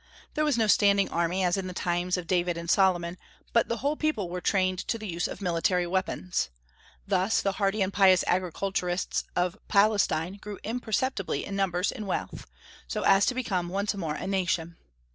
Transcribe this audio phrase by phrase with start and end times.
[0.33, 3.19] There was no standing army as in the times of David and Solomon,
[3.53, 6.49] but the whole people were trained to the use of military weapons.
[7.05, 12.47] Thus the hardy and pious agriculturists of Palestine grew imperceptibly in numbers and wealth,
[12.87, 14.75] so as to become once more a nation.